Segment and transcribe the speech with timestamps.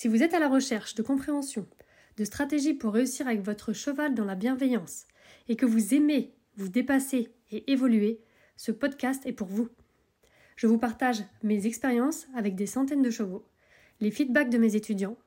[0.00, 1.66] Si vous êtes à la recherche de compréhension,
[2.16, 5.04] de stratégies pour réussir avec votre cheval dans la bienveillance
[5.46, 8.22] et que vous aimez vous dépasser et évoluer,
[8.56, 9.68] ce podcast est pour vous.
[10.56, 13.46] Je vous partage mes expériences avec des centaines de chevaux,
[14.00, 15.18] les feedbacks de mes étudiants,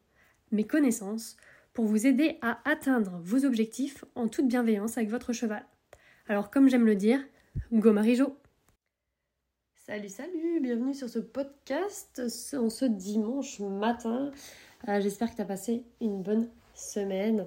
[0.51, 1.37] mes connaissances,
[1.73, 5.67] pour vous aider à atteindre vos objectifs en toute bienveillance avec votre cheval.
[6.27, 7.23] Alors comme j'aime le dire,
[7.71, 7.93] go
[9.85, 12.21] Salut, salut, bienvenue sur ce podcast
[12.53, 14.31] en ce dimanche matin.
[14.89, 17.45] Euh, j'espère que tu as passé une bonne semaine.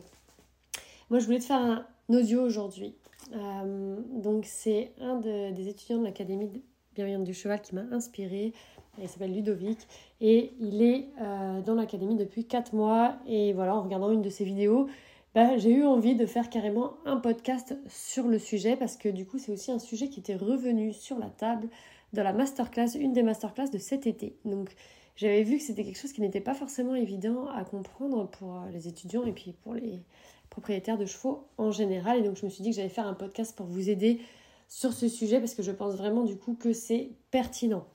[1.11, 2.95] Moi, je voulais te faire un audio aujourd'hui.
[3.35, 6.63] Euh, donc, c'est un des étudiants de l'Académie
[6.95, 8.55] bienveillante du cheval qui m'a inspiré.
[8.99, 9.79] Il s'appelle Ludovic
[10.23, 13.17] et il est euh, dans l'académie depuis 4 mois.
[13.27, 14.89] Et voilà, en regardant une de ses vidéos,
[15.35, 19.27] bah, j'ai eu envie de faire carrément un podcast sur le sujet parce que du
[19.27, 21.69] coup, c'est aussi un sujet qui était revenu sur la table
[22.15, 24.39] dans la masterclass, une des masterclass de cet été.
[24.47, 24.75] Donc
[25.17, 28.71] j'avais vu que c'était quelque chose qui n'était pas forcément évident à comprendre pour euh,
[28.71, 30.03] les étudiants et puis pour les
[30.51, 32.19] propriétaires de chevaux en général.
[32.19, 34.21] Et donc je me suis dit que j'allais faire un podcast pour vous aider
[34.69, 37.87] sur ce sujet parce que je pense vraiment du coup que c'est pertinent.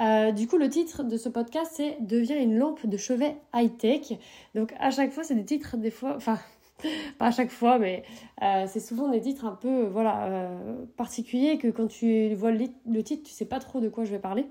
[0.00, 4.18] Euh, du coup, le titre de ce podcast c'est Devient une lampe de chevet high-tech.
[4.56, 6.40] Donc à chaque fois, c'est des titres des fois, enfin
[7.18, 8.02] pas à chaque fois, mais
[8.42, 10.50] euh, c'est souvent des titres un peu voilà,
[10.96, 14.18] particuliers que quand tu vois le, titre, tu sais pas trop de quoi je vais
[14.18, 14.46] parler.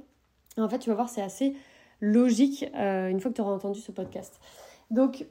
[0.58, 1.56] En fait, tu vas voir, c'est assez
[2.04, 4.40] logique euh, une fois que tu auras entendu ce podcast.
[4.92, 5.26] Donc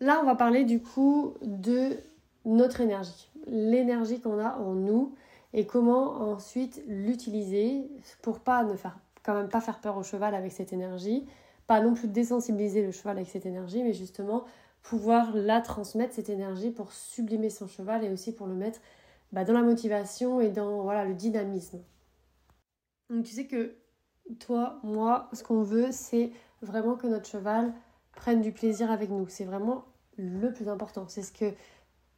[0.00, 1.96] là, on va parler du coup de
[2.44, 5.14] notre énergie, l'énergie qu'on a en nous
[5.52, 7.88] et comment ensuite l'utiliser
[8.22, 11.26] pour pas ne faire quand même pas faire peur au cheval avec cette énergie,
[11.66, 14.44] pas non plus désensibiliser le cheval avec cette énergie, mais justement
[14.82, 18.80] pouvoir la transmettre, cette énergie, pour sublimer son cheval et aussi pour le mettre
[19.32, 21.80] bah, dans la motivation et dans voilà, le dynamisme.
[23.10, 23.74] Donc tu sais que
[24.38, 26.32] toi, moi, ce qu'on veut, c'est
[26.62, 27.72] vraiment que notre cheval
[28.14, 29.26] prenne du plaisir avec nous.
[29.28, 29.84] C'est vraiment
[30.16, 31.06] le plus important.
[31.08, 31.54] C'est ce que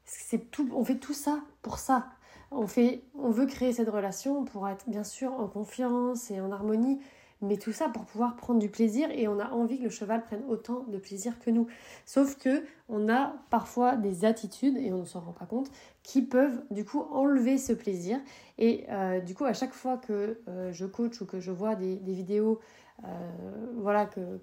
[0.04, 0.68] c'est tout.
[0.74, 2.08] On fait tout ça pour ça.
[2.50, 6.52] On fait, on veut créer cette relation pour être bien sûr en confiance et en
[6.52, 7.00] harmonie,
[7.42, 10.22] mais tout ça pour pouvoir prendre du plaisir et on a envie que le cheval
[10.22, 11.66] prenne autant de plaisir que nous.
[12.06, 15.70] Sauf que on a parfois des attitudes et on ne s'en rend pas compte
[16.02, 18.18] qui peuvent du coup enlever ce plaisir
[18.58, 21.74] et euh, du coup à chaque fois que euh, je coach ou que je vois
[21.74, 22.60] des, vidéos
[23.04, 23.08] euh,
[23.76, 24.38] voilà que,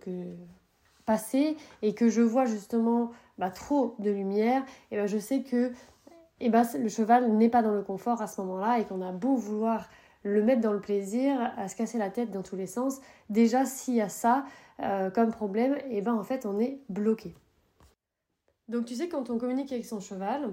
[1.05, 5.71] passer et que je vois justement bah, trop de lumière et ben je sais que
[6.41, 9.11] et ben, le cheval n'est pas dans le confort à ce moment-là et qu'on a
[9.11, 9.89] beau vouloir
[10.23, 12.99] le mettre dans le plaisir, à se casser la tête dans tous les sens.
[13.29, 14.45] Déjà, s'il y a ça
[14.81, 17.35] euh, comme problème, et eh ben en fait, on est bloqué.
[18.67, 20.51] Donc tu sais, quand on communique avec son cheval,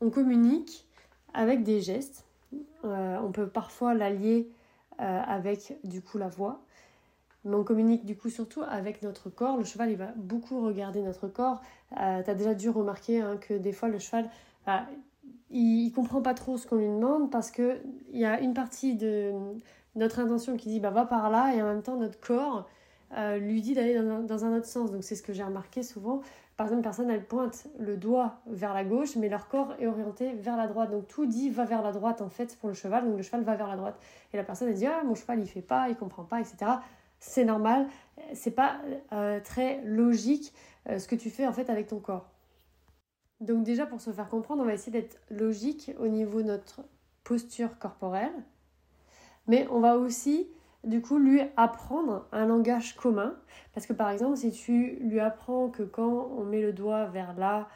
[0.00, 0.86] on communique
[1.34, 2.24] avec des gestes.
[2.84, 4.50] Euh, on peut parfois l'allier
[5.00, 6.62] euh, avec du coup la voix.
[7.44, 9.56] Mais on communique du coup surtout avec notre corps.
[9.56, 11.60] Le cheval, il va beaucoup regarder notre corps.
[11.90, 14.28] tu as déjà dû remarquer hein, que des fois, le cheval,
[15.50, 17.78] il, comprend pas trop ce qu'on lui demande parce que
[18.12, 19.32] il y a une partie de
[19.94, 22.66] notre intention qui dit bah va par là et en même temps notre corps
[23.16, 24.90] euh, lui dit d'aller dans, un autre sens.
[24.90, 26.20] Donc c'est ce que j'ai remarqué souvent.
[26.56, 29.86] Par exemple, une personne elle pointe le doigt vers la gauche, mais leur corps est
[29.86, 30.90] orienté vers la droite.
[30.90, 33.04] Donc tout dit va vers la droite en fait pour le cheval.
[33.04, 33.98] Donc le cheval va vers la droite.
[34.32, 36.56] Et la personne elle dit ah mon cheval il fait pas, il comprend pas, etc.
[37.20, 37.86] C'est normal.
[38.34, 38.78] C'est pas
[39.12, 40.52] euh, très logique
[40.88, 42.28] euh, ce que tu fais en fait avec ton corps.
[43.40, 46.82] Donc déjà pour se faire comprendre, on va essayer d'être logique au niveau de notre
[47.24, 48.32] posture corporelle,
[49.46, 50.48] mais on va aussi
[50.84, 53.34] du coup lui apprendre un langage commun,
[53.74, 57.34] parce que par exemple si tu lui apprends que quand on met le doigt vers
[57.36, 57.68] là,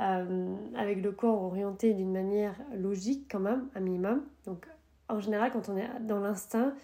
[0.00, 4.68] euh, avec le corps orienté d'une manière logique quand même, un minimum, donc
[5.08, 6.74] en général quand on est dans l'instinct,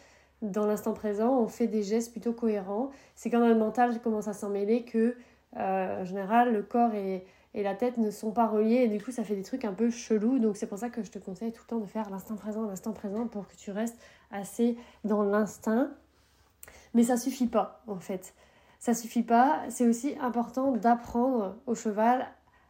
[0.43, 2.91] dans l'instant présent, on fait des gestes plutôt cohérents.
[3.15, 5.17] C'est quand le mental commence à s'en mêler que,
[5.57, 9.03] euh, en général, le corps est, et la tête ne sont pas reliés et du
[9.03, 10.39] coup ça fait des trucs un peu chelous.
[10.39, 12.67] Donc c'est pour ça que je te conseille tout le temps de faire l'instant présent
[12.67, 13.99] l'instant présent pour que tu restes
[14.31, 15.91] assez dans l'instinct.
[16.95, 18.35] Mais ça suffit pas en fait.
[18.79, 19.61] Ça suffit pas.
[19.69, 22.27] C'est aussi important d'apprendre au cheval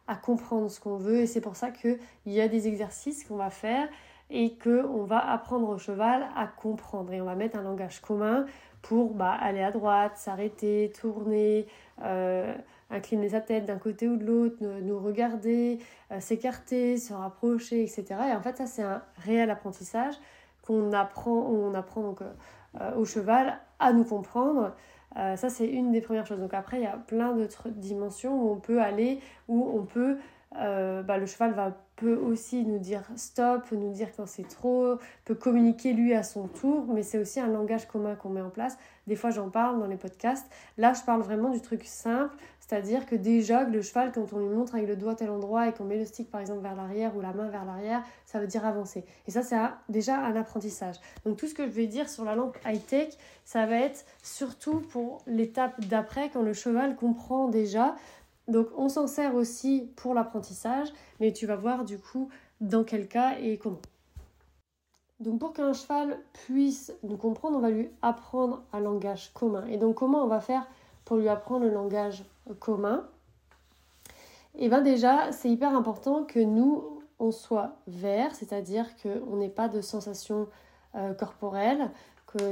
[0.07, 1.21] à comprendre ce qu'on veut.
[1.21, 3.87] Et c'est pour ça qu'il y a des exercices qu'on va faire
[4.29, 7.11] et qu'on va apprendre au cheval à comprendre.
[7.13, 8.45] Et on va mettre un langage commun
[8.81, 11.67] pour bah, aller à droite, s'arrêter, tourner,
[12.03, 12.53] euh,
[12.93, 15.79] incliner sa tête d'un côté ou de l'autre, nous, regarder,
[16.11, 18.05] euh, s'écarter, se rapprocher, etc.
[18.29, 20.15] Et en fait, ça, c'est un réel apprentissage
[20.61, 24.73] qu'on apprend, on apprend donc, euh, au cheval à nous comprendre.
[25.15, 26.39] ça, c'est une des premières choses.
[26.39, 30.17] Donc après, il y a plein d'autres dimensions où on peut aller, où on peut
[30.59, 34.97] euh, bah, le cheval va, peut aussi nous dire stop, nous dire quand c'est trop,
[35.25, 38.49] peut communiquer lui à son tour, mais c'est aussi un langage commun qu'on met en
[38.49, 38.77] place.
[39.07, 40.51] Des fois j'en parle dans les podcasts.
[40.77, 44.47] Là je parle vraiment du truc simple, c'est-à-dire que déjà le cheval quand on lui
[44.47, 47.13] montre avec le doigt tel endroit et qu'on met le stick par exemple vers l'arrière
[47.15, 49.03] ou la main vers l'arrière, ça veut dire avancer.
[49.27, 49.57] Et ça c'est
[49.89, 50.95] déjà un apprentissage.
[51.25, 53.09] Donc tout ce que je vais dire sur la lampe high-tech,
[53.43, 57.95] ça va être surtout pour l'étape d'après quand le cheval comprend déjà
[58.47, 60.89] donc on s'en sert aussi pour l'apprentissage,
[61.19, 62.29] mais tu vas voir du coup
[62.59, 63.81] dans quel cas et comment.
[65.19, 69.65] Donc pour qu'un cheval puisse nous comprendre, on va lui apprendre un langage commun.
[69.67, 70.67] Et donc comment on va faire
[71.05, 72.23] pour lui apprendre le langage
[72.59, 73.07] commun
[74.55, 79.49] Et eh bien déjà, c'est hyper important que nous, on soit vert, c'est-à-dire qu'on n'ait
[79.49, 80.47] pas de sensation
[80.95, 81.91] euh, corporelle.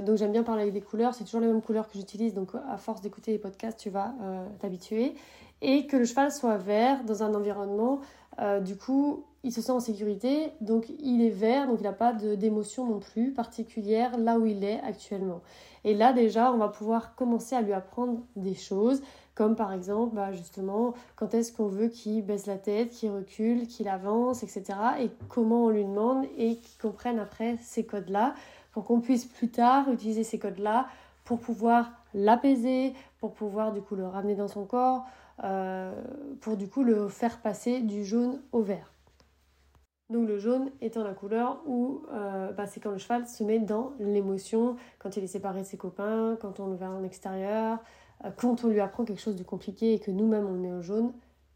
[0.04, 2.50] donc j'aime bien parler avec des couleurs, c'est toujours les mêmes couleurs que j'utilise, donc
[2.56, 5.16] à force d'écouter les podcasts, tu vas euh, t'habituer
[5.62, 8.00] et que le cheval soit vert dans un environnement,
[8.39, 11.94] euh, du coup, il se sent en sécurité, donc il est vert, donc il n'a
[11.94, 15.42] pas d'émotion non plus particulière là où il est actuellement.
[15.83, 19.01] Et là déjà, on va pouvoir commencer à lui apprendre des choses,
[19.33, 23.68] comme par exemple, bah, justement, quand est-ce qu'on veut qu'il baisse la tête, qu'il recule,
[23.68, 24.63] qu'il avance, etc.
[25.00, 28.36] Et comment on lui demande et qu'il comprenne après ces codes-là,
[28.74, 30.88] pour qu'on puisse plus tard utiliser ces codes-là
[31.25, 35.06] pour pouvoir l'apaiser, pour pouvoir du coup le ramener dans son corps,
[35.38, 38.92] pour du coup le faire passer du jaune au vert.
[40.12, 43.60] Donc le jaune étant la couleur où euh, bah, c'est quand le cheval se met
[43.60, 47.80] dans l'émotion, quand il est séparé de ses copains, quand on le va en extérieur,
[48.25, 50.74] euh, quand on lui apprend quelque chose de compliqué et que nous-mêmes on le met
[50.74, 51.13] au jaune,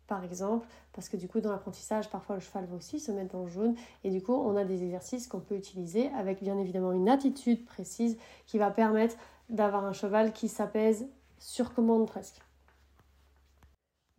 [0.07, 3.33] par exemple, parce que du coup dans l'apprentissage parfois le cheval va aussi se mettre
[3.33, 3.75] dans jaune
[4.05, 7.65] et du coup on a des exercices qu'on peut utiliser avec bien évidemment une attitude
[7.65, 9.17] précise qui va permettre
[9.49, 11.07] d'avoir un cheval qui s'apaise
[11.39, 12.44] sur commande presque.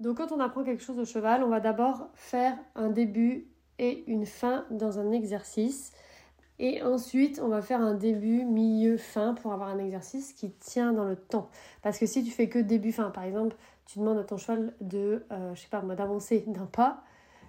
[0.01, 3.47] Donc quand on apprend quelque chose au cheval, on va d'abord faire un début
[3.79, 5.93] et une fin dans un exercice.
[6.59, 10.93] Et ensuite, on va faire un début, milieu, fin pour avoir un exercice qui tient
[10.93, 11.51] dans le temps.
[11.83, 13.57] Parce que si tu fais que début, fin, par exemple,
[13.87, 17.03] tu demandes à ton cheval de, euh, je pas d'avancer d'un pas,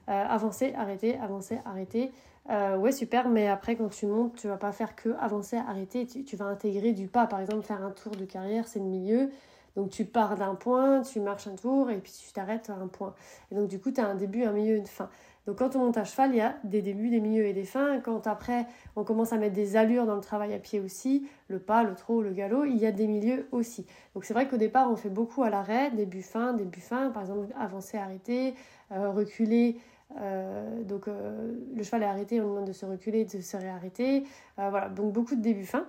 [0.10, 2.12] euh, avancer, arrêter, avancer, arrêter.
[2.50, 6.06] Euh, ouais, super, mais après, quand tu montes, tu vas pas faire que avancer, arrêter.
[6.06, 7.28] Tu vas intégrer du pas.
[7.28, 9.32] Par exemple, faire un tour de carrière, c'est le milieu.
[9.78, 12.88] Donc tu pars d'un point, tu marches un tour et puis tu t'arrêtes à un
[12.88, 13.14] point.
[13.52, 15.08] Et donc du coup, tu as un début, un milieu, une fin.
[15.46, 17.64] Donc quand on monte à cheval, il y a des débuts, des milieux et des
[17.64, 18.00] fins.
[18.02, 18.66] Quand après,
[18.96, 21.94] on commence à mettre des allures dans le travail à pied aussi, le pas, le
[21.94, 23.86] trot, le galop, il y a des milieux aussi.
[24.16, 27.12] Donc c'est vrai qu'au départ, on fait beaucoup à l'arrêt, début, fin, début, fin.
[27.12, 28.56] Par exemple, avancer, arrêter,
[28.92, 29.80] euh, reculer.
[30.20, 34.26] Euh, donc euh, le cheval est arrêté, on demande de se reculer, de se réarrêter.
[34.58, 35.86] voilà, donc beaucoup de début, fin.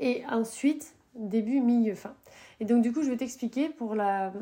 [0.00, 2.14] Et ensuite, début, milieu, fin.
[2.60, 4.32] Et donc du coup, je vais t'expliquer pour la,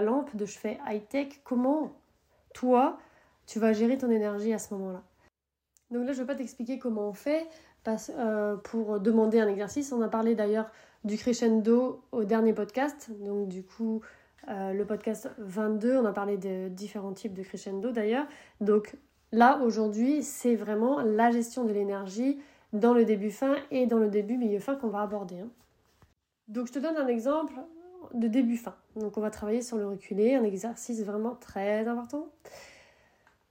[0.00, 1.92] lampe de chevet high-tech comment
[2.54, 2.98] toi,
[3.46, 5.02] tu vas gérer ton énergie à ce moment-là.
[5.90, 7.46] Donc là, je ne vais pas t'expliquer comment on fait
[7.88, 9.92] euh, pour demander un exercice.
[9.92, 10.70] On a parlé d'ailleurs
[11.04, 13.10] du crescendo au dernier podcast.
[13.20, 14.02] Donc du coup,
[14.48, 18.26] euh, le podcast 22, on a parlé de différents types de crescendo d'ailleurs.
[18.60, 18.96] Donc
[19.32, 22.38] là, aujourd'hui, c'est vraiment la gestion de l'énergie
[22.72, 25.40] dans le début fin et dans le début milieu fin qu'on va aborder.
[25.40, 25.48] Hein.
[26.50, 27.54] Donc je te donne un exemple
[28.12, 28.74] de début fin.
[28.96, 32.28] Donc on va travailler sur le reculé, un exercice vraiment très important.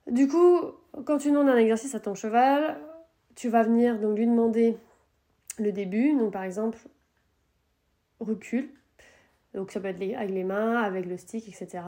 [0.08, 0.60] Du coup,
[1.06, 2.78] quand tu demandes un exercice à ton cheval,
[3.36, 4.78] tu vas venir donc lui demander
[5.60, 6.14] le début.
[6.18, 6.78] Donc par exemple,
[8.20, 8.70] recule.
[9.54, 11.84] Donc ça peut être avec les mains, avec le stick, etc.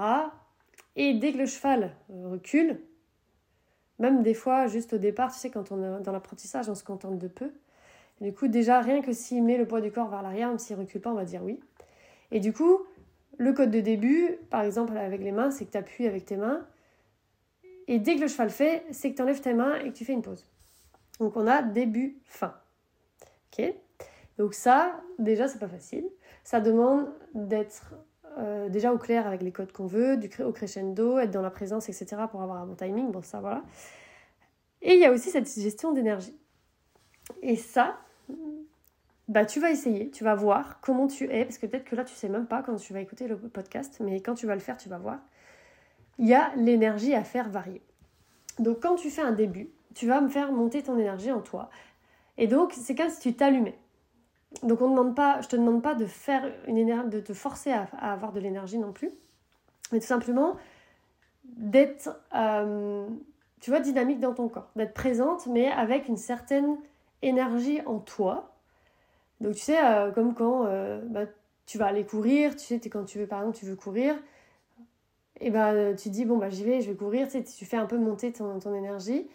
[0.95, 2.79] Et dès que le cheval recule,
[3.99, 6.85] même des fois, juste au départ, tu sais, quand on est dans l'apprentissage, on se
[6.85, 7.51] contente de peu.
[8.21, 10.75] Du coup, déjà, rien que s'il met le poids du corps vers l'arrière, même s'il
[10.75, 11.59] recule pas, on va dire oui.
[12.31, 12.79] Et du coup,
[13.37, 16.37] le code de début, par exemple avec les mains, c'est que tu appuies avec tes
[16.37, 16.65] mains.
[17.87, 20.05] Et dès que le cheval fait, c'est que tu enlèves tes mains et que tu
[20.05, 20.45] fais une pause.
[21.19, 22.53] Donc on a début, fin.
[23.51, 23.73] Ok?
[24.37, 26.05] Donc ça, déjà, c'est pas facile.
[26.43, 27.95] Ça demande d'être
[28.37, 31.49] euh, déjà au clair avec les codes qu'on veut, du au crescendo, être dans la
[31.49, 32.23] présence, etc.
[32.29, 33.11] pour avoir un bon timing.
[33.11, 33.63] Bon, ça, voilà.
[34.83, 36.37] Et il y a aussi cette gestion d'énergie.
[37.41, 37.97] Et ça,
[39.31, 42.03] bah, tu vas essayer, tu vas voir comment tu es, parce que peut-être que là,
[42.03, 44.61] tu sais même pas quand tu vas écouter le podcast, mais quand tu vas le
[44.61, 45.19] faire, tu vas voir.
[46.19, 47.81] Il y a l'énergie à faire varier.
[48.59, 51.69] Donc, quand tu fais un début, tu vas me faire monter ton énergie en toi.
[52.37, 53.77] Et donc, c'est comme si tu t'allumais.
[54.63, 57.71] Donc on demande pas, je te demande pas de faire une énergie, de te forcer
[57.71, 59.11] à, avoir de l'énergie non plus,
[59.91, 60.57] mais tout simplement
[61.45, 63.07] d'être, euh,
[63.81, 66.75] dynamique dans ton corps, d'être présente, mais avec une certaine
[67.21, 68.50] énergie en toi.
[69.41, 71.25] Donc tu sais, euh, comme quand euh, bah,
[71.65, 74.15] tu vas aller courir, tu sais, quand tu veux, par exemple, tu veux courir,
[75.39, 77.77] et ben tu dis, bon, bah j'y vais, je vais courir, tu, sais, tu fais
[77.77, 79.27] un peu monter ton, énergie,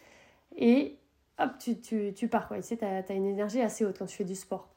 [0.56, 0.96] et
[1.38, 2.58] hop, tu, tu, tu pars, quoi.
[2.58, 4.68] Tu sais, tu as, as une énergie assez haute quand tu fais du sport.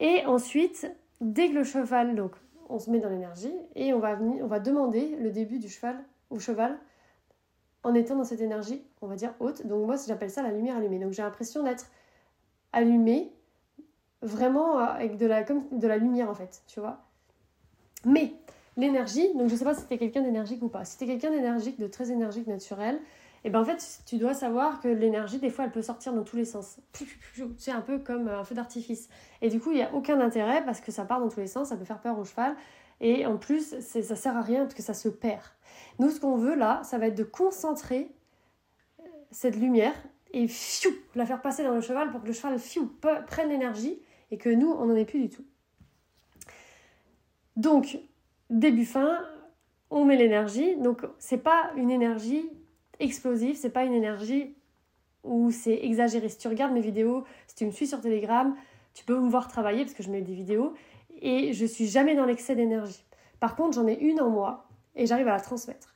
[0.00, 2.32] Et ensuite, dès que le cheval, donc
[2.68, 5.68] on se met dans l'énergie et on va, venir, on va demander le début du
[5.68, 6.76] cheval au cheval
[7.84, 9.66] en étant dans cette énergie, on va dire haute.
[9.66, 10.98] Donc moi, j'appelle ça la lumière allumée.
[10.98, 11.86] Donc j'ai l'impression d'être
[12.72, 13.32] allumée
[14.22, 16.98] vraiment euh, avec de la, comme de la lumière en fait, tu vois.
[18.04, 18.32] Mais
[18.76, 20.84] l'énergie, donc je sais pas si tu es quelqu'un d'énergique ou pas.
[20.84, 22.98] Si tu es quelqu'un d'énergique, de très énergique, naturel,
[23.44, 26.22] et ben en fait, tu dois savoir que l'énergie, des fois, elle peut sortir dans
[26.22, 26.78] tous les sens.
[27.58, 29.08] C'est un peu comme un feu d'artifice.
[29.40, 31.48] Et du coup, il n'y a aucun intérêt parce que ça part dans tous les
[31.48, 32.54] sens, ça peut faire peur au cheval.
[33.00, 35.42] Et en plus, ça sert à rien parce que ça se perd.
[35.98, 38.08] Nous, ce qu'on veut là, ça va être de concentrer
[39.00, 39.94] euh, cette lumière
[40.32, 42.92] et fiou, la faire passer dans le cheval pour que le cheval fiou,
[43.26, 44.00] prenne l'énergie
[44.32, 45.44] et que nous, on n'en ait plus du tout.
[47.56, 47.98] Donc,
[48.50, 49.20] début fin,
[49.90, 50.74] on met l'énergie.
[50.76, 52.50] Donc, c'est pas une énergie
[52.98, 54.56] explosif, c'est pas une énergie
[55.22, 56.28] où c'est exagéré.
[56.28, 58.56] Si tu regardes mes vidéos, si tu me suis sur Telegram,
[58.94, 60.74] tu peux me voir travailler parce que je mets des vidéos
[61.20, 63.04] et je suis jamais dans l'excès d'énergie.
[63.38, 65.94] Par contre, j'en ai une en moi et j'arrive à la transmettre.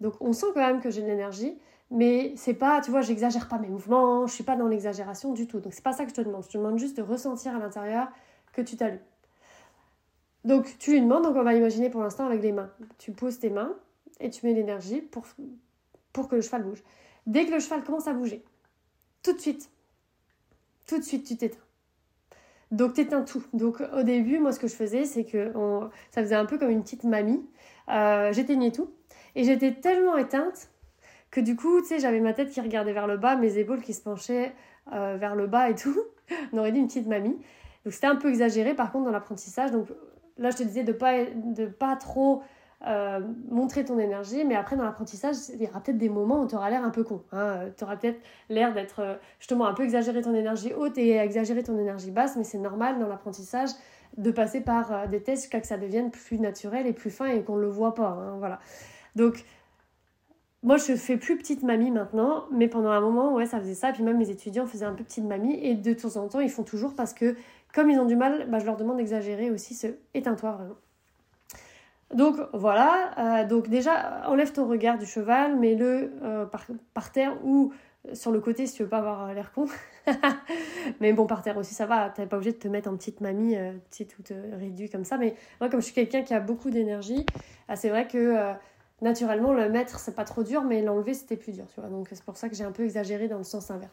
[0.00, 1.58] Donc on sent quand même que j'ai de l'énergie,
[1.90, 5.46] mais c'est pas, tu vois, j'exagère pas mes mouvements, je suis pas dans l'exagération du
[5.46, 5.60] tout.
[5.60, 6.44] Donc c'est pas ça que je te demande.
[6.44, 8.08] Je te demande juste de ressentir à l'intérieur
[8.52, 9.00] que tu t'allumes.
[10.44, 12.70] Donc tu lui demandes, donc on va imaginer pour l'instant avec les mains.
[12.98, 13.74] Tu poses tes mains
[14.20, 15.00] et tu mets l'énergie
[16.12, 16.82] pour que le cheval bouge.
[17.26, 18.44] Dès que le cheval commence à bouger,
[19.22, 19.70] tout de suite,
[20.86, 21.58] tout de suite, tu t'éteins.
[22.70, 23.44] Donc t'éteins tout.
[23.54, 25.52] Donc au début, moi ce que je faisais, c'est que
[26.10, 27.44] ça faisait un peu comme une petite mamie.
[27.88, 28.90] Euh, j'éteignais tout.
[29.34, 30.70] Et j'étais tellement éteinte
[31.30, 33.82] que du coup, tu sais, j'avais ma tête qui regardait vers le bas, mes épaules
[33.82, 34.52] qui se penchaient
[34.92, 35.98] euh, vers le bas et tout.
[36.52, 37.36] On aurait dit une petite mamie.
[37.84, 39.70] Donc c'était un peu exagéré par contre dans l'apprentissage.
[39.70, 39.88] Donc
[40.36, 42.42] là, je te disais de pas, de pas trop
[42.86, 43.18] euh,
[43.50, 46.54] montrer ton énergie, mais après dans l'apprentissage, il y aura peut-être des moments où tu
[46.54, 47.22] auras l'air un peu con.
[47.32, 47.70] Hein.
[47.76, 48.20] Tu auras peut-être
[48.50, 52.36] l'air d'être euh, justement un peu exagéré ton énergie haute et exagérer ton énergie basse,
[52.36, 53.70] mais c'est normal dans l'apprentissage
[54.16, 57.26] de passer par euh, des tests jusqu'à que ça devienne plus naturel et plus fin
[57.26, 58.10] et qu'on ne le voit pas.
[58.10, 58.60] Hein, voilà.
[59.16, 59.44] Donc,
[60.64, 63.92] moi, je fais plus petite mamie maintenant, mais pendant un moment, ouais, ça faisait ça.
[63.92, 65.54] Puis même mes étudiants faisaient un peu petite mamie.
[65.62, 67.36] Et de temps en temps, ils font toujours parce que,
[67.72, 70.76] comme ils ont du mal, bah, je leur demande d'exagérer aussi ce éteins-toi vraiment.
[72.14, 77.70] Donc voilà, euh, donc déjà enlève ton regard du cheval, mets-le euh, par, terre ou
[78.14, 79.66] sur le côté si tu veux pas avoir l'air con.
[81.00, 83.20] mais bon, par terre aussi ça va, t'es pas obligé de te mettre en petite
[83.20, 85.18] mamie, euh, tu sais, toute réduite comme ça.
[85.18, 87.26] Mais moi, comme je suis quelqu'un qui a beaucoup d'énergie,
[87.74, 88.54] c'est vrai que
[89.00, 91.90] naturellement le mettre c'est pas trop dur, mais l'enlever c'était plus dur, tu vois.
[91.90, 93.92] Donc c'est pour ça que j'ai un peu exagéré dans le sens inverse.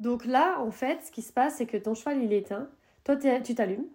[0.00, 2.68] Donc là, en fait, ce qui se passe, c'est que ton cheval il est éteint,
[3.04, 3.86] toi tu t'allumes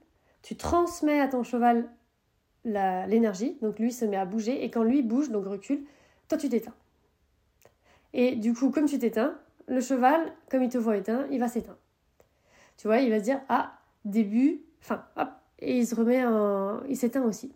[0.41, 1.89] tu transmets à ton cheval
[2.63, 5.83] l'énergie, donc lui se met à bouger, et quand lui bouge, donc recule,
[6.29, 6.73] toi tu t'éteins.
[8.13, 9.37] Et du coup, comme tu t'éteins,
[9.67, 11.77] le cheval, comme il te voit éteint, il va s'éteindre.
[12.77, 13.73] Tu vois, il va se dire, ah,
[14.05, 16.83] début, fin, hop, et il se remet en...
[16.85, 17.51] il s'éteint aussi.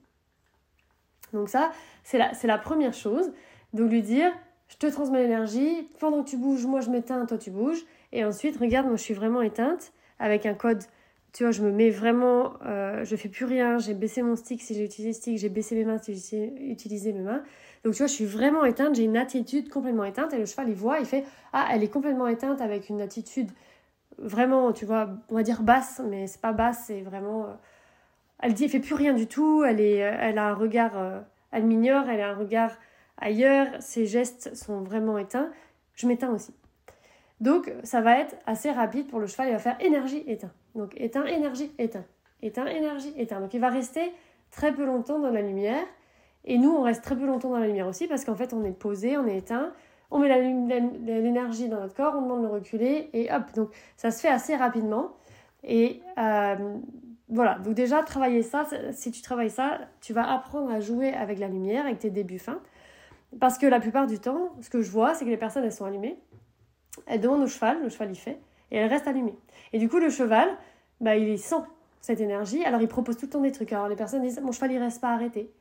[1.33, 1.71] Donc ça,
[2.03, 3.31] c'est la, la première chose.
[3.73, 4.31] Donc lui dire,
[4.67, 7.83] je te transmets l'énergie, pendant que tu bouges, moi je m'éteins, toi tu bouges.
[8.11, 10.83] Et ensuite, regarde, moi je suis vraiment éteinte, avec un code
[11.33, 14.61] tu vois, je me mets vraiment, euh, je fais plus rien, j'ai baissé mon stick
[14.61, 17.41] si j'ai utilisé stick, j'ai baissé mes mains si j'ai utilisé mes mains.
[17.85, 20.67] Donc tu vois, je suis vraiment éteinte, j'ai une attitude complètement éteinte et le cheval
[20.69, 21.23] il voit, il fait
[21.53, 23.49] ah, elle est complètement éteinte avec une attitude
[24.17, 27.53] vraiment, tu vois, on va dire basse, mais c'est pas basse, c'est vraiment euh,
[28.41, 31.19] elle dit elle fait plus rien du tout, elle euh, a un regard euh,
[31.51, 32.71] elle m'ignore, elle a un regard
[33.17, 35.51] ailleurs, ses gestes sont vraiment éteints.
[35.93, 36.53] Je m'éteins aussi.
[37.39, 40.51] Donc ça va être assez rapide pour le cheval, il va faire énergie éteint.
[40.75, 42.05] Donc éteint, énergie, éteint.
[42.41, 43.39] Éteint, énergie, éteint.
[43.39, 44.11] Donc il va rester
[44.51, 45.83] très peu longtemps dans la lumière.
[46.43, 48.63] Et nous, on reste très peu longtemps dans la lumière aussi parce qu'en fait, on
[48.63, 49.73] est posé, on est éteint.
[50.09, 50.27] On met
[51.05, 53.43] l'énergie dans notre corps, on demande de le reculer et hop.
[53.55, 55.13] Donc ça se fait assez rapidement.
[55.63, 56.55] Et euh,
[57.31, 61.39] voilà, donc déjà, travailler ça, si tu travailles ça, tu vas apprendre à jouer avec
[61.39, 62.59] la lumière, avec tes débuts fins.
[63.39, 65.71] Parce que la plupart du temps, ce que je vois, c'est que les personnes, elles
[65.71, 66.19] sont allumées.
[67.05, 68.37] Elles demandent au cheval, le cheval il fait,
[68.69, 69.37] et elles restent allumées.
[69.71, 70.49] Et du coup, le cheval,
[70.99, 71.55] bah, il sent
[72.01, 73.71] cette énergie, alors il propose tout le temps des trucs.
[73.71, 75.53] Alors les personnes disent Mon cheval, il reste pas arrêté.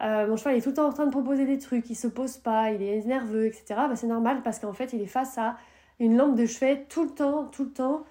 [0.00, 2.06] Euh, mon cheval est tout le temps en train de proposer des trucs, il se
[2.06, 3.64] pose pas, il est nerveux, etc.
[3.88, 5.56] Bah, c'est normal parce qu'en fait, il est face à
[5.98, 8.04] une lampe de chevet tout le temps, tout le temps,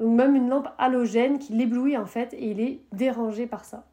[0.00, 3.86] même une lampe halogène qui l'éblouit en fait et il est dérangé par ça.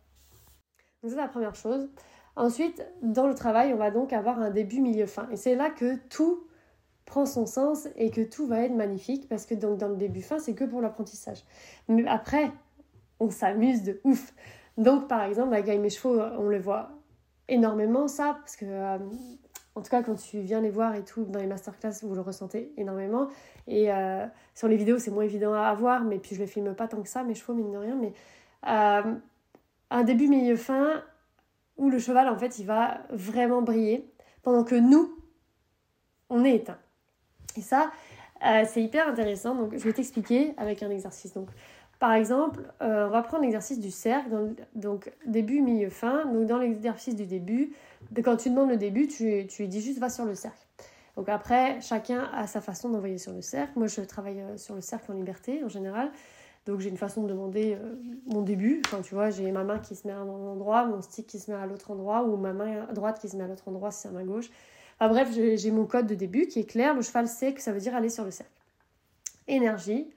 [1.01, 1.89] Donc c'est la première chose.
[2.35, 5.27] Ensuite, dans le travail, on va donc avoir un début, milieu, fin.
[5.29, 6.47] Et c'est là que tout
[7.09, 10.39] prend son sens et que tout va être magnifique parce que dans le début fin
[10.39, 11.43] c'est que pour l'apprentissage.
[11.87, 12.51] Mais après
[13.19, 14.33] on s'amuse de ouf.
[14.77, 16.91] Donc par exemple la gaille mes chevaux on le voit
[17.47, 18.99] énormément ça parce que euh,
[19.79, 22.21] en tout cas quand tu viens les voir et tout dans les masterclass vous le
[22.21, 23.27] ressentez énormément
[23.67, 26.75] et euh, sur les vidéos c'est moins évident à voir mais puis je les filme
[26.75, 28.13] pas tant que ça mes chevaux mine de rien mais
[28.67, 29.13] euh,
[29.89, 31.01] un début milieu fin
[31.77, 34.07] où le cheval en fait il va vraiment briller
[34.43, 35.19] pendant que nous
[36.29, 36.77] on est éteint.
[37.57, 37.91] Et ça,
[38.45, 39.55] euh, c'est hyper intéressant.
[39.55, 41.33] Donc, je vais t'expliquer avec un exercice.
[41.33, 41.49] Donc,
[41.99, 44.29] par exemple, euh, on va prendre l'exercice du cercle.
[44.73, 46.25] Donc, début, milieu, fin.
[46.25, 47.73] Donc, dans l'exercice du début,
[48.23, 50.65] quand tu demandes le début, tu, tu dis juste va sur le cercle.
[51.17, 53.73] Donc, après, chacun a sa façon d'envoyer sur le cercle.
[53.75, 56.09] Moi, je travaille euh, sur le cercle en liberté en général.
[56.65, 57.77] Donc, j'ai une façon de demander
[58.27, 58.81] mon début.
[58.85, 61.39] Enfin, tu vois, j'ai ma main qui se met à un endroit, mon stick qui
[61.39, 63.91] se met à l'autre endroit, ou ma main droite qui se met à l'autre endroit
[63.91, 64.49] si c'est ma main gauche.
[64.99, 66.93] Enfin bref, j'ai mon code de début qui est clair.
[66.93, 68.51] Le cheval sait que ça veut dire aller sur le cercle.
[69.47, 70.07] Énergie.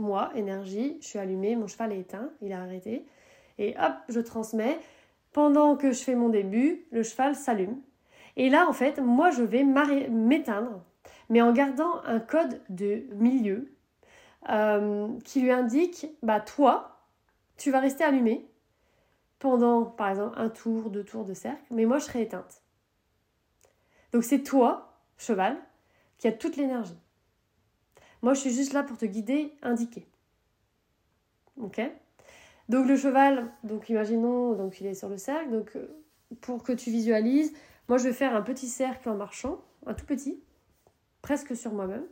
[0.00, 3.04] Moi, énergie, je suis allumée, mon cheval est éteint, il a arrêté.
[3.58, 4.78] Et hop, je transmets.
[5.32, 7.82] Pendant que je fais mon début, le cheval s'allume.
[8.36, 10.82] Et là, en fait, moi, je vais m'éteindre,
[11.28, 13.74] mais en gardant un code de milieu
[14.48, 17.04] euh, qui lui indique, bah toi,
[17.58, 18.48] tu vas rester allumé
[19.38, 22.62] pendant, par exemple, un tour, deux tours de cercle, mais moi, je serai éteinte.
[24.12, 25.58] Donc c'est toi, cheval,
[26.16, 26.98] qui a toute l'énergie.
[28.22, 30.06] Moi, je suis juste là pour te guider, indiquer.
[31.60, 31.80] Ok?
[32.70, 35.50] Donc le cheval, donc imaginons, donc il est sur le cercle.
[35.50, 35.88] Donc euh,
[36.40, 37.52] pour que tu visualises,
[37.88, 40.40] moi je vais faire un petit cercle en marchant, un tout petit,
[41.20, 42.04] presque sur moi-même,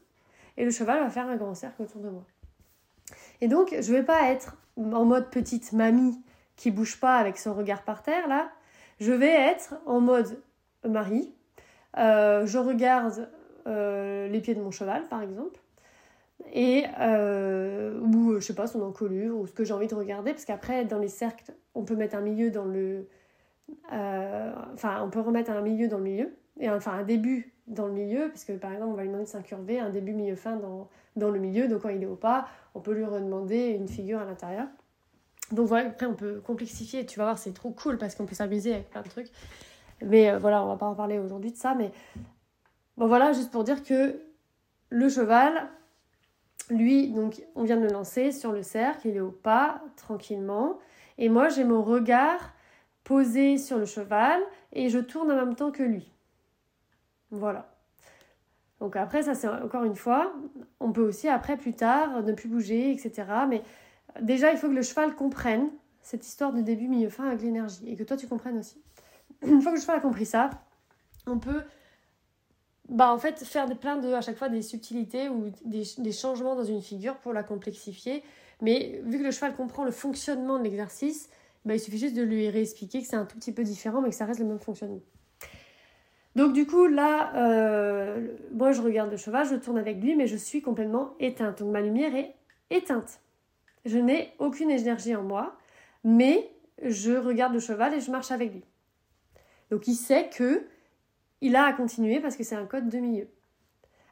[0.56, 2.24] et le cheval va faire un grand cercle autour de moi.
[3.40, 6.20] Et donc je vais pas être en mode petite mamie
[6.56, 8.50] qui bouge pas avec son regard par terre là.
[8.98, 10.42] Je vais être en mode
[10.84, 11.32] Marie,
[11.98, 13.30] euh, je regarde
[13.68, 15.60] euh, les pieds de mon cheval, par exemple,
[16.52, 20.32] et euh, ou je sais pas son encolure ou ce que j'ai envie de regarder,
[20.32, 23.08] parce qu'après dans les cercles, on peut mettre un milieu dans le,
[23.90, 27.92] enfin on peut remettre un milieu dans le milieu et enfin un début dans le
[27.92, 30.56] milieu, parce que par exemple on va lui demander de s'incurver, un début, milieu, fin
[30.56, 33.88] dans, dans le milieu, donc quand il est au pas, on peut lui redemander une
[33.88, 34.66] figure à l'intérieur.
[35.52, 38.34] Donc voilà, après on peut complexifier, tu vas voir, c'est trop cool parce qu'on peut
[38.34, 39.30] s'amuser avec plein de trucs.
[40.02, 41.74] Mais euh, voilà, on va pas en parler aujourd'hui de ça.
[41.74, 41.90] Mais
[42.96, 44.20] bon, voilà, juste pour dire que
[44.90, 45.68] le cheval,
[46.70, 50.78] lui, donc on vient de le lancer sur le cercle, il est au pas, tranquillement.
[51.18, 52.52] Et moi, j'ai mon regard
[53.04, 54.40] posé sur le cheval
[54.72, 56.12] et je tourne en même temps que lui.
[57.30, 57.74] Voilà.
[58.80, 60.32] Donc après, ça c'est encore une fois,
[60.78, 63.24] on peut aussi après, plus tard, ne plus bouger, etc.
[63.48, 63.62] Mais
[64.20, 65.68] déjà, il faut que le cheval comprenne
[66.02, 68.80] cette histoire de début, milieu, fin avec l'énergie et que toi tu comprennes aussi
[69.42, 70.50] une fois que le cheval a compris ça,
[71.26, 71.62] on peut
[72.88, 76.12] bah, en fait, faire des, plein de, à chaque fois des subtilités ou des, des,
[76.12, 78.22] changements dans une figure pour la complexifier.
[78.62, 81.28] Mais vu que le cheval comprend le fonctionnement de l'exercice,
[81.64, 84.08] bah, il suffit juste de lui réexpliquer que c'est un tout petit peu différent, mais
[84.08, 85.00] que ça reste le même fonctionnement.
[86.34, 90.26] Donc du coup, là, euh, moi je regarde le cheval, je tourne avec lui, mais
[90.26, 91.58] je suis complètement éteinte.
[91.58, 92.34] Donc ma lumière est
[92.70, 93.20] éteinte.
[93.84, 95.56] Je n'ai aucune énergie en moi,
[96.04, 96.50] mais
[96.82, 98.62] je regarde le cheval et je marche avec lui.
[99.70, 100.64] Donc il sait que
[101.40, 103.28] il a à continuer parce que c'est un code de milieu.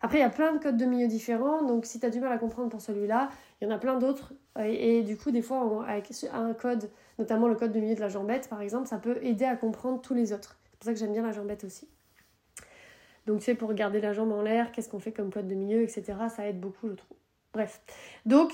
[0.03, 2.21] Après, il y a plein de codes de milieu différents, donc si tu as du
[2.21, 4.35] mal à comprendre pour celui-là, il y en a plein d'autres.
[4.59, 8.09] Et, du coup, des fois, avec un code, notamment le code de milieu de la
[8.09, 10.59] jambette, par exemple, ça peut aider à comprendre tous les autres.
[10.71, 11.89] C'est pour ça que j'aime bien la jambette aussi.
[13.27, 15.55] Donc, tu sais, pour garder la jambe en l'air, qu'est-ce qu'on fait comme code de
[15.55, 17.17] milieu, etc., ça aide beaucoup, je trouve.
[17.53, 17.81] Bref.
[18.27, 18.53] Donc,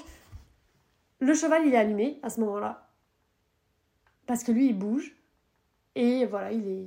[1.19, 2.89] le cheval, il est allumé à ce moment-là.
[4.27, 5.15] Parce que lui, il bouge.
[5.95, 6.87] Et voilà, il est,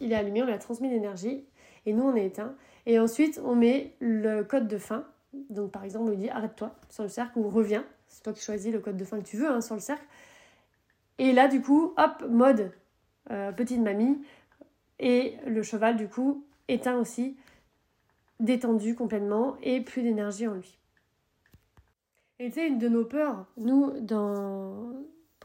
[0.00, 1.44] il est allumé, on lui a transmis l'énergie
[1.86, 2.54] et nous on est éteint.
[2.86, 5.04] Et ensuite on met le code de fin.
[5.50, 7.84] Donc par exemple on lui dit arrête-toi sur le cercle ou reviens.
[8.08, 10.04] C'est toi qui choisis le code de fin que tu veux hein, sur le cercle.
[11.18, 12.72] Et là du coup, hop, mode
[13.30, 14.18] euh, petite mamie.
[14.98, 17.36] Et le cheval du coup éteint aussi,
[18.38, 20.78] détendu complètement et plus d'énergie en lui.
[22.38, 24.94] Et tu sais, une de nos peurs, nous, dans,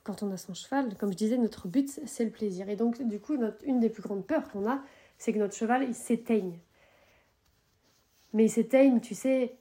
[0.06, 2.70] quand on a son cheval, comme je disais, notre but, c'est le plaisir.
[2.70, 4.82] Et donc, du coup, une des plus grandes peurs qu'on a,
[5.18, 6.58] c'est que notre cheval, il s'éteigne.
[8.32, 9.58] Mais il s'éteigne, tu sais,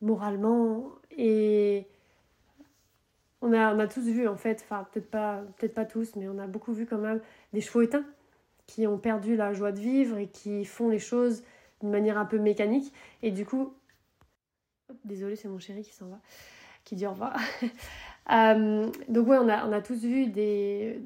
[0.00, 0.90] moralement.
[1.16, 1.86] Et
[3.40, 6.28] on a, on a tous vu, en fait, enfin, peut-être pas, peut pas tous, mais
[6.28, 7.20] on a beaucoup vu quand même
[7.52, 8.04] des chevaux éteints
[8.66, 11.44] qui ont perdu la joie de vivre et qui font les choses
[11.80, 12.92] d'une manière un peu mécanique.
[13.22, 13.72] Et du coup,
[15.04, 16.20] désolé, c'est mon chéri qui s'en va
[16.86, 17.36] qui dit au revoir.
[18.32, 21.00] Euh, donc ouais, on a, on a tous vu des,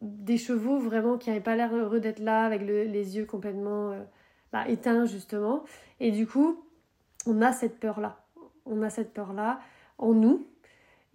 [0.00, 4.02] des chevaux vraiment qui n'avaient pas l'air heureux d'être là, avec les yeux complètement euh,
[4.52, 5.64] bah, éteints justement.
[6.00, 6.64] Et du coup,
[7.26, 8.24] on a cette peur-là.
[8.64, 9.60] On a cette peur-là
[9.98, 10.46] en nous.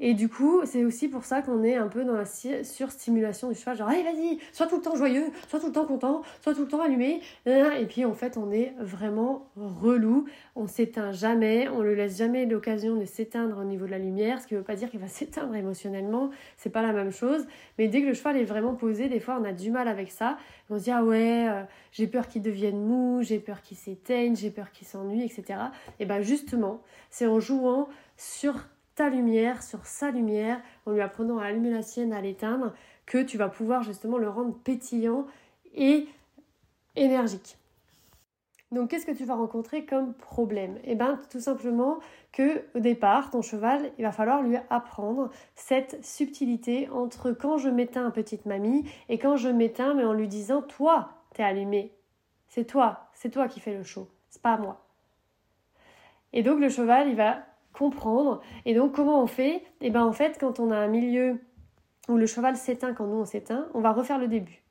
[0.04, 3.56] Et du coup, c'est aussi pour ça qu'on est un peu dans la surstimulation du
[3.56, 6.56] cheval, genre, allez, vas-y, sois tout le temps joyeux, sois tout le temps content, sois
[6.56, 7.22] tout le temps allumé.
[7.46, 10.26] Et puis, en fait, on est vraiment relou.
[10.56, 14.42] On s'éteint jamais, on le laisse jamais l'occasion de s'éteindre au niveau de la lumière,
[14.42, 17.46] ce qui ne veut pas dire qu'il va s'éteindre émotionnellement, c'est pas la même chose.
[17.78, 20.10] Mais dès que le cheval est vraiment posé, des fois, on a du mal avec
[20.10, 20.40] ça.
[20.72, 21.62] On se dit, ah ouais, euh,
[21.92, 25.60] j'ai peur qu'il devienne mou, j'ai peur qu'il s'éteigne, j'ai peur qu'il s'ennuie, etc.
[26.00, 27.88] Et bien, justement, c'est en jouant
[28.18, 28.56] sur
[28.95, 32.73] ta lumière, sur sa lumière, en lui apprenant à allumer la sienne, à l'éteindre,
[33.06, 35.25] que tu vas pouvoir justement le rendre pétillant
[35.73, 36.08] et
[36.95, 37.58] énergique.
[38.71, 40.80] Donc qu'est-ce que tu vas rencontrer comme problème?
[40.86, 41.99] Eh bien tout simplement
[42.32, 47.67] que au départ, ton cheval, il va falloir lui apprendre cette subtilité entre quand je
[47.67, 51.93] m'éteins petite mamie et quand je m'éteins mais en lui disant toi, t'es allumé.
[52.47, 54.86] C'est toi, c'est toi qui fais le show, c'est pas moi.
[56.32, 57.43] Et donc le cheval, il va
[57.82, 58.41] comprendre.
[58.65, 59.56] Et donc, comment on fait?
[59.56, 61.39] Et eh bien, en fait, quand on a un milieu
[62.10, 64.62] où le cheval s'éteint quand nous on s'éteint, on va refaire le début.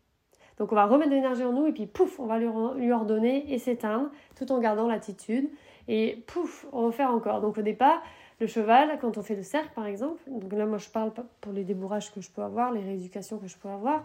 [0.58, 3.52] Donc, on va remettre de l'énergie en nous et puis pouf, on va lui, ordonner
[3.52, 5.50] et s'éteindre tout en gardant l'attitude.
[5.88, 7.40] Et pouf, on va faire encore.
[7.40, 8.00] Donc, au départ,
[8.38, 11.52] le cheval, quand on fait le cercle par exemple, donc là, moi je parle pour
[11.52, 14.04] les débourrages que je peux avoir, les rééducations que je peux avoir,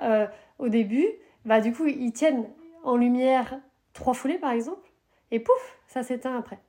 [0.00, 0.26] euh,
[0.58, 1.08] au début,
[1.44, 2.46] bah, du coup, ils tiennent
[2.84, 3.58] en lumière
[3.92, 4.88] trois foulées par exemple,
[5.32, 6.60] et pouf, ça s'éteint après.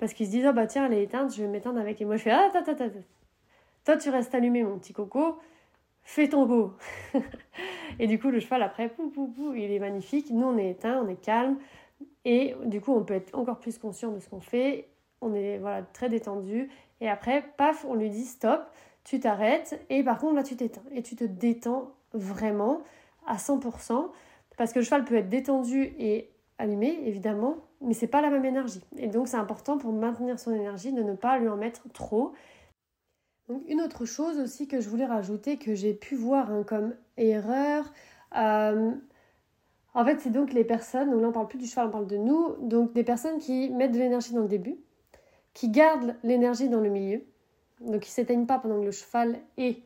[0.00, 2.00] Parce qu'ils se disent, oh bah tiens, elle est éteinte, je vais m'éteindre avec.
[2.00, 2.86] Et moi, je fais, ah, ta, ta, ta,
[3.84, 5.38] Toi, tu restes allumé, mon petit coco.
[6.02, 6.72] Fais ton beau.
[7.98, 10.30] et du coup, le cheval, après, pou, pou, pou, il est magnifique.
[10.30, 11.58] Nous, on est éteint, on est calme.
[12.24, 14.88] Et du coup, on peut être encore plus conscient de ce qu'on fait.
[15.20, 16.70] On est voilà, très détendu.
[17.02, 18.62] Et après, paf, on lui dit stop,
[19.04, 19.84] tu t'arrêtes.
[19.90, 20.82] Et par contre, là, tu t'éteins.
[20.92, 22.80] Et tu te détends vraiment
[23.26, 24.10] à 100%.
[24.56, 26.30] Parce que le cheval peut être détendu et
[26.60, 28.82] allumé, évidemment, mais c'est pas la même énergie.
[28.98, 32.32] Et donc c'est important pour maintenir son énergie de ne pas lui en mettre trop.
[33.48, 36.94] Donc une autre chose aussi que je voulais rajouter que j'ai pu voir hein, comme
[37.16, 37.92] erreur,
[38.36, 38.92] euh,
[39.94, 42.06] en fait c'est donc les personnes, donc là on parle plus du cheval, on parle
[42.06, 44.76] de nous, donc des personnes qui mettent de l'énergie dans le début,
[45.54, 47.22] qui gardent l'énergie dans le milieu,
[47.80, 49.78] donc qui s'éteignent pas pendant que le cheval est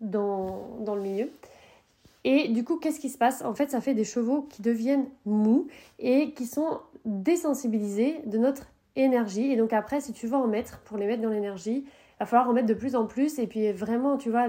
[0.00, 1.30] dans, dans le milieu.
[2.28, 3.42] Et du coup, qu'est-ce qui se passe?
[3.42, 5.68] En fait, ça fait des chevaux qui deviennent mous
[6.00, 8.64] et qui sont désensibilisés de notre
[8.96, 9.52] énergie.
[9.52, 12.26] Et donc après, si tu veux en mettre pour les mettre dans l'énergie, il va
[12.26, 13.38] falloir en mettre de plus en plus.
[13.38, 14.48] Et puis vraiment, tu vois,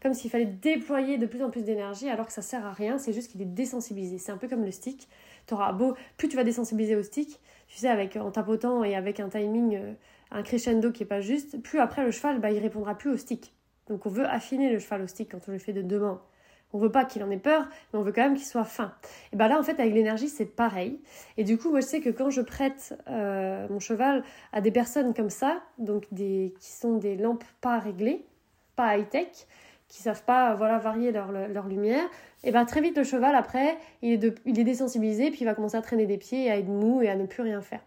[0.00, 2.96] comme s'il fallait déployer de plus en plus d'énergie alors que ça sert à rien.
[2.96, 4.16] C'est juste qu'il est désensibilisé.
[4.16, 5.06] C'est un peu comme le stick.
[5.52, 9.18] Auras beau, plus tu vas désensibiliser au stick, tu sais, avec, en tapotant et avec
[9.18, 9.92] un timing, euh,
[10.30, 13.16] un crescendo qui est pas juste, plus après le cheval, bah, il répondra plus au
[13.16, 13.54] stick.
[13.88, 16.20] Donc on veut affiner le cheval au stick quand on le fait de deux mains.
[16.72, 18.92] On veut pas qu'il en ait peur, mais on veut quand même qu'il soit fin.
[19.32, 21.00] Et bien là, en fait, avec l'énergie, c'est pareil.
[21.36, 24.70] Et du coup, moi, je sais que quand je prête euh, mon cheval à des
[24.70, 28.24] personnes comme ça, donc des, qui sont des lampes pas réglées,
[28.76, 29.46] pas high-tech,
[29.88, 32.04] qui savent pas voilà varier leur, lumière,
[32.44, 35.54] et ben très vite le cheval après il est, il est désensibilisé puis il va
[35.54, 37.80] commencer à traîner des pieds, à être mou et à ne plus rien faire.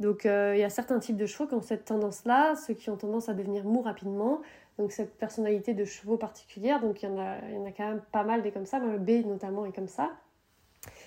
[0.00, 2.88] Donc euh, il y a certains types de chevaux qui ont cette tendance-là, ceux qui
[2.90, 4.40] ont tendance à devenir mous rapidement,
[4.80, 6.80] donc cette personnalité de chevaux particulière.
[6.80, 8.66] Donc il y, en a, il y en a quand même pas mal des comme
[8.66, 10.10] ça, le B notamment est comme ça.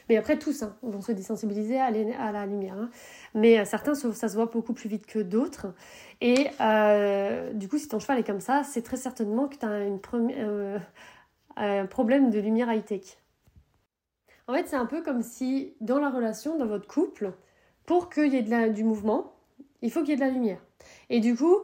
[0.10, 2.76] Mais après, tous hein, vont se désensibiliser à, la lumière.
[2.78, 2.90] Hein.
[3.34, 5.68] Mais euh, certains, ça se voit beaucoup plus vite que d'autres.
[6.22, 9.66] Et euh, du coup, si ton cheval est comme ça, c'est très certainement que tu
[9.66, 10.80] as euh,
[11.56, 13.18] un problème de lumière high-tech.
[14.48, 17.34] En fait, c'est un peu comme si dans la relation, dans votre couple,
[17.86, 19.34] pour qu'il y ait du mouvement,
[19.82, 20.60] il faut qu'il y ait de la lumière.
[21.10, 21.60] Et du coup,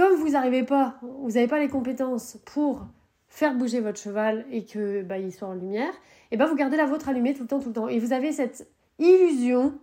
[0.00, 2.86] comme vous n'arrivez pas, vous n'avez pas les compétences pour
[3.28, 5.92] faire bouger votre cheval et que bah, il soit en lumière,
[6.30, 7.86] et ben vous gardez la vôtre allumée tout le temps, tout le temps.
[7.86, 8.66] Et vous avez cette
[8.98, 9.74] illusion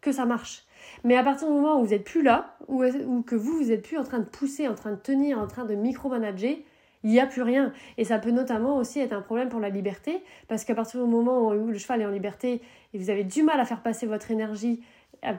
[0.00, 0.64] que ça marche.
[1.04, 2.82] Mais à partir du moment où vous n'êtes plus là, ou,
[3.22, 5.64] que vous, vous n'êtes plus en train de pousser, en train de tenir, en train
[5.64, 6.58] de micromanager,
[7.04, 7.72] il n'y a plus rien.
[7.98, 11.08] Et ça peut notamment aussi être un problème pour la liberté, parce qu'à partir du
[11.08, 12.62] moment où le cheval est en liberté
[12.94, 14.82] et vous avez du mal à faire passer votre énergie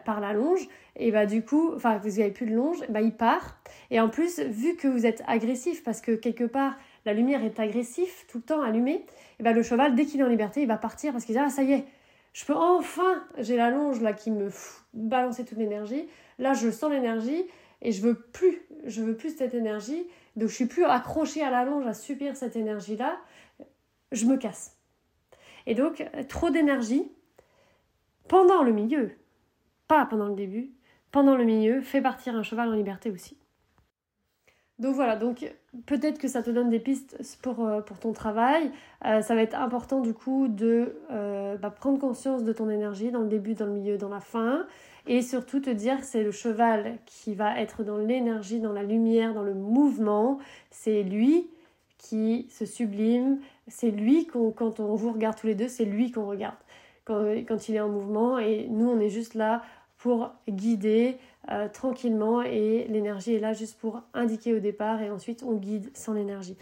[0.06, 3.16] par la longe, et bah du coup, enfin vous n'avez plus de longe, bah il
[3.16, 3.58] part.
[3.92, 7.60] Et en plus, vu que vous êtes agressif, parce que quelque part la lumière est
[7.60, 9.06] agressive, tout le temps allumée,
[9.40, 11.42] et bah le cheval, dès qu'il est en liberté, il va partir parce qu'il dit
[11.44, 11.86] ah ça y est,
[12.34, 14.50] je peux enfin, j'ai la longe là qui me
[14.94, 16.08] balancer toute l'énergie.
[16.40, 17.46] Là, je sens l'énergie
[17.82, 20.08] et je veux plus, je veux plus cette énergie.
[20.36, 23.18] Donc je suis plus accrochée à la longe à subir cette énergie là.
[24.12, 24.78] Je me casse.
[25.68, 27.12] Et donc trop d'énergie
[28.28, 29.12] pendant le milieu,
[30.10, 30.72] pendant le début,
[31.12, 33.38] pendant le milieu fait partir un cheval en liberté aussi.
[34.80, 35.50] Donc voilà, donc
[35.86, 38.72] peut-être que ça te donne des pistes pour, euh, pour ton travail.
[39.06, 43.12] Euh, ça va être important du coup de euh, bah, prendre conscience de ton énergie
[43.12, 44.66] dans le début, dans le milieu, dans la fin.
[45.06, 49.34] Et surtout te dire c'est le cheval qui va être dans l'énergie, dans la lumière,
[49.34, 50.40] dans le mouvement.
[50.72, 51.48] C'est lui
[52.00, 53.40] qui se sublime.
[53.68, 56.56] C'est lui, quand on vous regarde tous les deux, c'est lui qu'on regarde
[57.06, 58.40] quand, quand il est en mouvement.
[58.40, 59.62] Et nous, on est juste là
[60.04, 61.18] pour guider
[61.50, 65.90] euh, tranquillement et l'énergie est là juste pour indiquer au départ et ensuite on guide
[65.96, 66.58] sans l'énergie.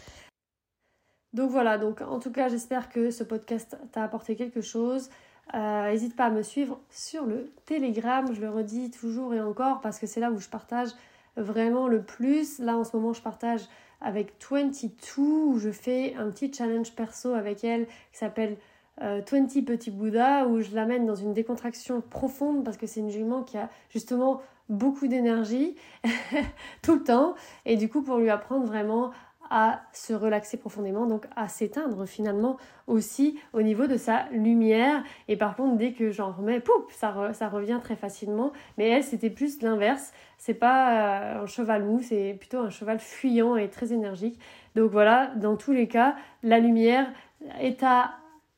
[1.33, 5.09] Donc voilà, donc en tout cas j'espère que ce podcast t'a apporté quelque chose.
[5.55, 9.81] N'hésite euh, pas à me suivre sur le Telegram, je le redis toujours et encore
[9.81, 10.89] parce que c'est là où je partage
[11.35, 12.59] vraiment le plus.
[12.59, 13.61] Là en ce moment je partage
[14.01, 18.57] avec 22 où je fais un petit challenge perso avec elle qui s'appelle
[18.99, 23.09] 20 euh, petits Bouddha où je l'amène dans une décontraction profonde parce que c'est une
[23.09, 25.75] jument qui a justement beaucoup d'énergie
[26.81, 29.11] tout le temps et du coup pour lui apprendre vraiment
[29.51, 32.55] à se relaxer profondément, donc à s'éteindre finalement
[32.87, 35.03] aussi au niveau de sa lumière.
[35.27, 38.53] Et par contre, dès que j'en remets, pouf, ça, ça revient très facilement.
[38.77, 40.13] Mais elle, c'était plus l'inverse.
[40.37, 44.39] C'est pas euh, un cheval mou, c'est plutôt un cheval fuyant et très énergique.
[44.75, 47.11] Donc voilà, dans tous les cas, la lumière
[47.59, 48.11] est à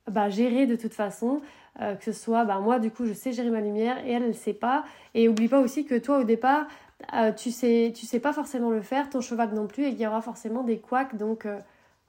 [0.10, 1.42] bah, gérer de toute façon.
[1.82, 4.24] Euh, que ce soit, bah, moi du coup je sais gérer ma lumière et elle
[4.24, 4.84] elle sait pas.
[5.16, 6.68] Et oublie pas aussi que toi au départ
[7.14, 10.02] euh, tu sais tu sais pas forcément le faire, ton cheval non plus et qu'il
[10.02, 11.16] y aura forcément des couacs.
[11.18, 11.60] Donc euh,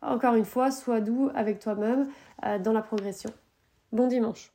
[0.03, 2.09] encore une fois, sois doux avec toi-même
[2.63, 3.31] dans la progression.
[3.93, 4.54] Bon dimanche.